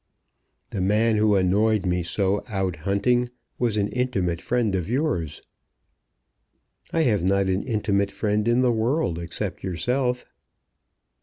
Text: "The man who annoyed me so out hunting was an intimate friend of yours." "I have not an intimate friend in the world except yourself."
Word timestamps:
"The 0.71 0.81
man 0.81 1.17
who 1.17 1.35
annoyed 1.35 1.85
me 1.85 2.01
so 2.01 2.43
out 2.47 2.75
hunting 2.87 3.29
was 3.59 3.77
an 3.77 3.87
intimate 3.89 4.41
friend 4.41 4.73
of 4.73 4.89
yours." 4.89 5.43
"I 6.91 7.01
have 7.01 7.23
not 7.23 7.45
an 7.45 7.61
intimate 7.61 8.09
friend 8.09 8.47
in 8.47 8.63
the 8.63 8.73
world 8.73 9.19
except 9.19 9.63
yourself." 9.63 10.25